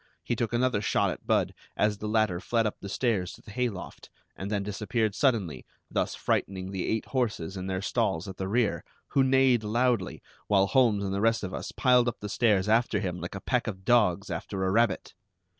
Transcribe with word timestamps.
He 0.23 0.35
took 0.35 0.51
another 0.51 0.81
shot 0.81 1.11
at 1.11 1.27
Budd 1.27 1.53
as 1.77 1.99
the 1.99 2.07
latter 2.07 2.39
fled 2.39 2.65
up 2.65 2.79
the 2.79 2.89
stairs 2.89 3.33
to 3.33 3.43
the 3.43 3.51
hay 3.51 3.69
loft, 3.69 4.09
and 4.35 4.49
then 4.49 4.63
disappeared 4.63 5.13
suddenly, 5.13 5.63
thus 5.91 6.15
frightening 6.15 6.71
the 6.71 6.87
eight 6.87 7.05
horses 7.05 7.55
in 7.55 7.67
their 7.67 7.83
stalls 7.83 8.27
at 8.27 8.37
the 8.37 8.47
rear, 8.47 8.83
who 9.09 9.23
neighed 9.23 9.63
loudly, 9.63 10.23
while 10.47 10.65
Holmes 10.65 11.03
and 11.03 11.13
the 11.13 11.21
rest 11.21 11.43
of 11.43 11.53
us 11.53 11.71
piled 11.71 12.07
up 12.07 12.19
the 12.19 12.29
stairs 12.29 12.67
after 12.67 12.99
him, 12.99 13.19
like 13.21 13.35
a 13.35 13.41
pack 13.41 13.67
of 13.67 13.85
dogs 13.85 14.31
after 14.31 14.65
a 14.65 14.71
rabbit! 14.71 15.13